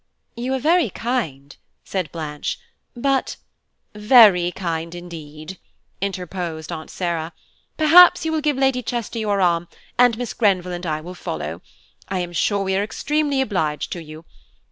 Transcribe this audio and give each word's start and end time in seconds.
"You 0.35 0.55
are 0.55 0.59
very 0.59 0.89
kind," 0.89 1.55
said 1.83 2.11
Blanche, 2.11 2.57
"but–" 2.95 3.35
"Very 3.93 4.51
kind, 4.51 4.95
indeed," 4.95 5.59
interposed 6.01 6.71
Aunt 6.71 6.89
Sarah. 6.89 7.33
"Perhaps 7.77 8.25
you 8.25 8.31
will 8.31 8.41
give 8.41 8.57
Lady 8.57 8.81
Chester 8.81 9.19
your 9.19 9.39
arm, 9.41 9.67
and 9.99 10.17
Miss 10.17 10.33
Grenville 10.33 10.71
and 10.73 10.87
I 10.87 11.01
will 11.01 11.13
follow. 11.13 11.61
I 12.09 12.17
am 12.17 12.33
sure 12.33 12.63
we 12.63 12.75
are 12.75 12.81
extremely 12.83 13.41
obliged 13.41 13.91
to 13.91 14.01
you. 14.01 14.25